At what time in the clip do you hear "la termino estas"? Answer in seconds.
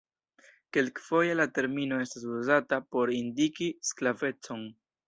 1.41-2.27